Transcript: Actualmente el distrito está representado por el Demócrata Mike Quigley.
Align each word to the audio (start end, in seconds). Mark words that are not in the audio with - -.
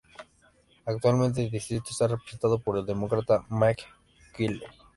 Actualmente 0.87 1.43
el 1.43 1.51
distrito 1.51 1.91
está 1.91 2.07
representado 2.07 2.57
por 2.57 2.75
el 2.75 2.87
Demócrata 2.87 3.45
Mike 3.49 3.83
Quigley. 4.35 4.63